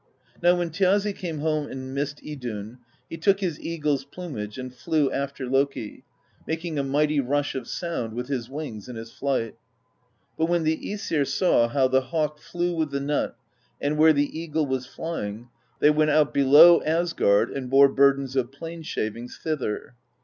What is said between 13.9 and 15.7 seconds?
where the eagle was flying,